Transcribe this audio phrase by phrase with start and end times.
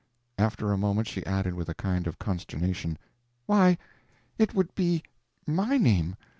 [0.39, 2.97] After a moment, she added with a kind of consternation,
[3.45, 3.77] "Why,
[4.35, 5.03] it would be
[5.45, 6.15] my name!